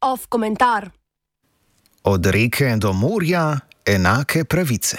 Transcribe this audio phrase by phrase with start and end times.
[0.00, 0.90] Off komentar.
[2.02, 4.96] Od reke do morja enake pravice.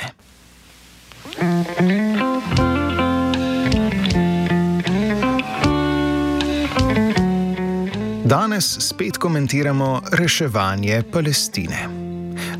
[8.24, 11.99] Danes spet komentiramo reševanje Palestine.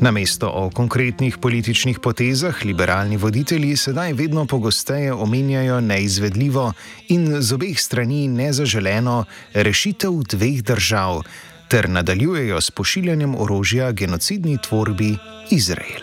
[0.00, 6.72] Namesto o konkretnih političnih potezah, liberalni voditelji sedaj vedno pogosteje omenjajo neizvedljivo
[7.08, 11.22] in z obeh strani nezaželeno rešitev dveh držav,
[11.68, 15.16] ter nadaljujejo s pošiljanjem orožja genocidni tvorbi
[15.50, 16.02] Izrael.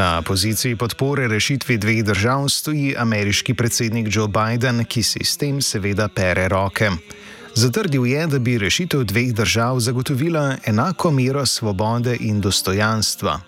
[0.00, 5.58] Na poziciji podpore rešitvi dveh držav stoji ameriški predsednik Joe Biden, ki si s tem
[5.60, 6.88] seveda pere roke.
[7.54, 13.40] Zatrdil je, da bi rešitev dveh držav zagotovila enako mero svobode in dostojanstva.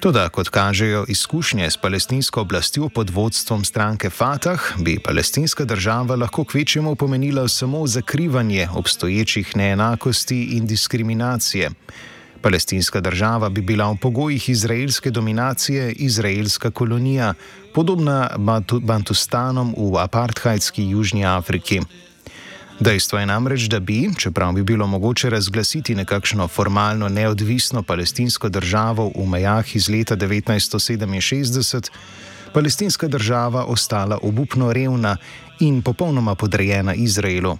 [0.00, 6.44] Toda, kot kažejo izkušnje s palestinsko oblastjo pod vodstvom stranke Fatah, bi palestinska država lahko
[6.44, 11.70] kvečemu pomenila samo zakrivanje obstoječih neenakosti in diskriminacije.
[12.44, 17.34] Palestinska država bi bila v pogojih izraelske dominacije izraelska kolonija,
[17.74, 18.30] podobna
[18.80, 21.80] Bantustanom v apartheidski Južni Afriki.
[22.80, 29.12] Dejstvo je namreč, da bi, čeprav bi bilo mogoče razglasiti nekakšno formalno neodvisno palestinsko državo
[29.16, 31.90] v mejah iz leta 1967,
[32.52, 35.16] palestinska država ostala obupno revna
[35.60, 37.58] in popolnoma podrejena Izraelu.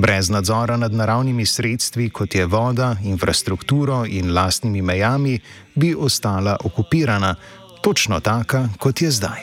[0.00, 5.38] Brez nadzora nad naravnimi sredstvi, kot je voda, infrastrukturo in lastnimi mejami,
[5.74, 7.34] bi ostala okupirana,
[7.82, 9.40] točno taka, kot je zdaj.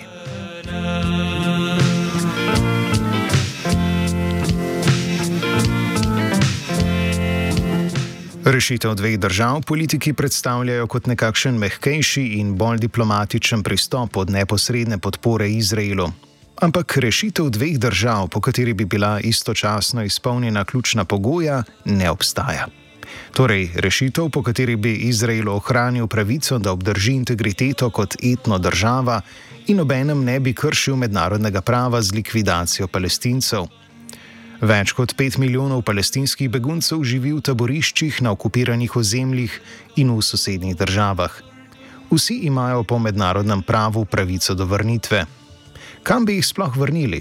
[8.45, 15.51] Rešitev dveh držav politiki predstavljajo kot nekakšen mehkejši in bolj diplomatičen pristop od neposredne podpore
[15.51, 16.09] Izraelu.
[16.57, 22.65] Ampak rešitev dveh držav, po kateri bi bila istočasno izpolnjena ključna pogoja, ne obstaja.
[23.33, 29.21] Torej, rešitev, po kateri bi Izrael ohranil pravico, da obdrži integriteto kot etno država
[29.67, 33.69] in obenem ne bi kršil mednarodnega prava z likvidacijo palestincev.
[34.61, 39.61] Več kot pet milijonov palestinskih beguncev živi v taboriščih na okupiranih ozemljih
[39.95, 41.41] in v sosednjih državah.
[42.09, 45.25] Vsi imajo po mednarodnem pravu pravico do vrnitve
[46.07, 47.19] kam bi jih sploh vrnili?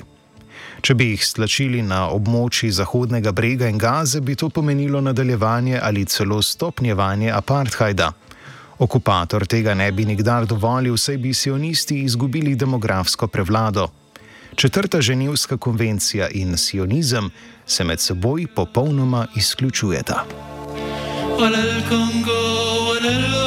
[0.87, 6.05] Če bi jih stlačili na območji Zahodnega brega in Gaze, bi to pomenilo nadaljevanje ali
[6.05, 8.13] celo stopnjevanje apartheida.
[8.79, 13.89] Okupator tega ne bi nikdar dovolil, saj bi sionisti izgubili demografsko prevlado.
[14.55, 17.31] Četrta ženevska konvencija in sionizem
[17.67, 20.23] se med seboj popolnoma izključujeta.
[21.37, 22.41] Hvala, Kongo,
[23.01, 23.47] hvala,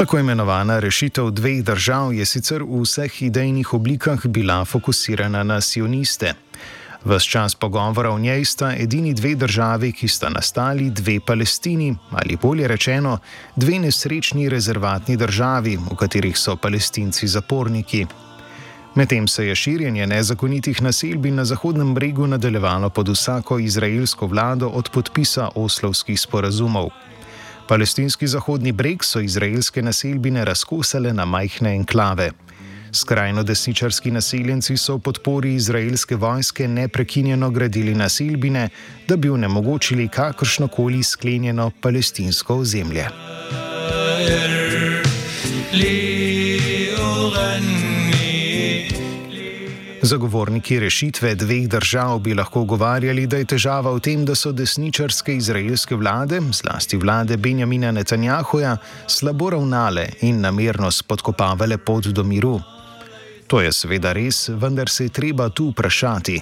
[0.00, 6.32] Tako imenovana rešitev dveh držav je sicer v vseh idejnih oblikah bila fokusirana na sioniste.
[7.04, 12.38] Ves čas pogovora o njej sta edini dve državi, ki sta nastali dve Palestini, ali
[12.42, 13.18] bolje rečeno,
[13.56, 18.06] dve nesrečni rezervatni državi, v katerih so palestinci zaporniki.
[18.94, 24.90] Medtem se je širjenje nezakonitih naselbin na Zahodnem bregu nadaljevalo pod vsako izraelsko vlado od
[24.90, 26.88] podpisa oslovskih sporazumov.
[27.70, 32.30] Palestinski zahodni breg so izraelske naselbine razkosale na majhne enklave.
[32.92, 38.68] Skrajno desničarski naseljenci so v podpori izraelske vojske neprekinjeno gradili naselbine,
[39.08, 43.06] da bi onemogočili kakršnokoli sklenjeno palestinsko ozemlje.
[50.02, 55.34] Zagovorniki rešitve dveh držav bi lahko govarjali, da je težava v tem, da so desničarske
[55.36, 62.56] izraelske vlade, zlasti vlade Benjamina Netanjahuja, slabo ravnale in namerno spodkopavale pot do miru.
[63.46, 66.40] To je seveda res, vendar se je treba tu vprašati,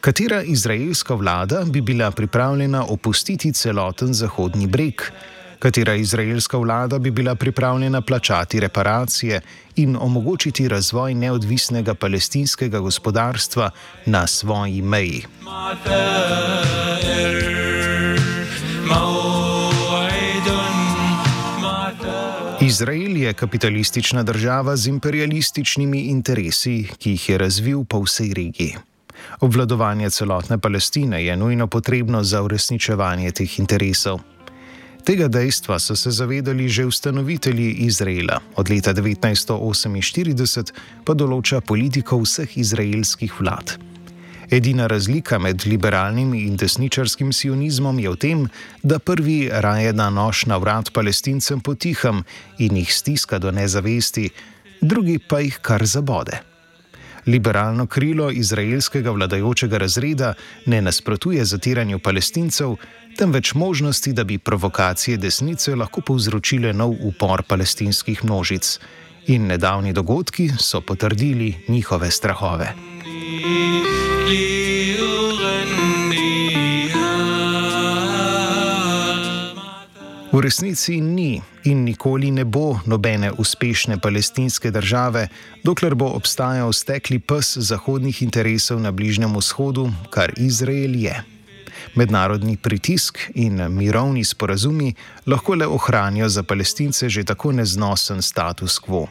[0.00, 5.02] katera izraelska vlada bi bila pripravljena opustiti celoten zahodni breg
[5.58, 9.40] katera izraelska vlada bi bila pripravljena plačati reparacije
[9.76, 13.70] in omogočiti razvoj neodvisnega palestinskega gospodarstva
[14.06, 15.22] na svoji meji.
[22.60, 28.76] Izrael je kapitalistična država z imperialističnimi interesi, ki jih je razvil po vsej regiji.
[29.40, 34.35] Obvladovanje celotne Palestine je nujno potrebno za uresničevanje teh interesov.
[35.06, 38.40] Tega dejstva so se zavedali že ustanovitelji Izraela.
[38.56, 40.72] Od leta 1948
[41.06, 43.76] pa določa politiko vseh izraelskih vlad.
[44.50, 48.42] Edina razlika med liberalnim in desničarskim sionizmom je v tem,
[48.82, 52.24] da prvi raje da nož na vrat palestincem potihem
[52.58, 54.30] in jih stiska do nezavesti,
[54.82, 56.42] drugi pa jih kar zabode.
[57.26, 60.34] Liberalno krilo izraelskega vladajočega razreda
[60.66, 62.76] ne nasprotuje zatiranju palestincev,
[63.18, 68.78] temveč možnosti, da bi provokacije desnice lahko povzročile nov upor palestinskih množic.
[69.26, 72.72] In nedavni dogodki so potrdili njihove strahove.
[74.26, 74.65] V
[80.46, 85.28] resnici ni in nikoli ne bo nobene uspešne palestinske države,
[85.64, 91.16] dokler bo obstajal stekli pes zahodnih interesov na Bližnjem vzhodu, kar Izrael je.
[91.94, 94.94] Mednarodni pritisk in mirovni sporazumi
[95.26, 99.06] lahko le ohranijo za palestince že tako neznosen status quo.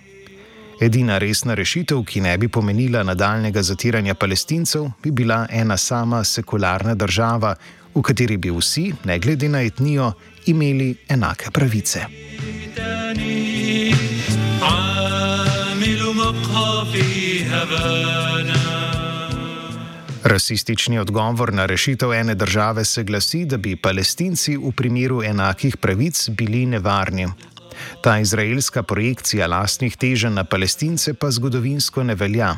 [0.81, 6.95] Edina resna rešitev, ki ne bi pomenila nadaljnega zatiranja palestincev, bi bila ena sama sekularna
[6.95, 7.55] država,
[7.95, 10.11] v kateri bi vsi, ne glede na etnijo,
[10.45, 12.05] imeli enake pravice.
[20.23, 26.29] Rasistični odgovor na rešitev ene države se glasi, da bi palestinci v primeru enakih pravic
[26.29, 27.27] bili nevarni.
[28.01, 32.55] Ta izraelska projekcija lastnih teženj na palestince pa zgodovinsko ne velja.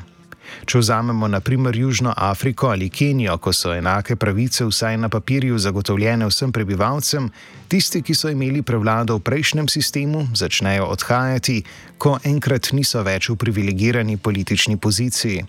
[0.66, 5.58] Če vzamemo na primer Južno Afriko ali Kenijo, ko so enake pravice vsaj na papirju
[5.60, 7.30] zagotovljene vsem prebivalcem,
[7.68, 11.62] tisti, ki so imeli prevlado v prejšnjem sistemu, začnejo odhajati,
[11.98, 15.46] ko enkrat niso več v privilegirani politični poziciji.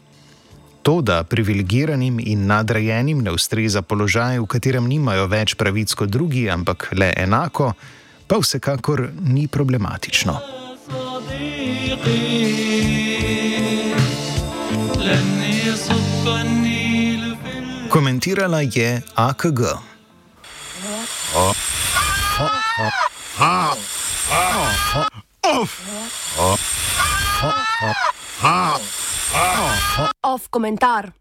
[0.82, 6.46] To, da privilegiranim in nadrejenim ne ustreza položaj, v katerem nimajo več pravic kot drugi,
[6.50, 7.72] ampak le enako,
[8.28, 10.38] pa vsekakor ni problematično.
[17.88, 19.60] Komentirala je AKG.
[30.22, 31.12] Off komentar.